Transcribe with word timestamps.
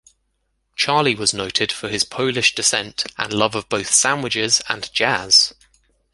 Charlie 0.75 1.13
was 1.13 1.31
noted 1.31 1.71
for 1.71 1.87
his 1.87 2.03
Polish 2.05 2.55
descent 2.55 3.03
and 3.19 3.31
love 3.31 3.53
of 3.53 3.69
both 3.69 3.91
sandwiches 3.93 4.59
and 4.67 4.91
jazz. 4.91 5.53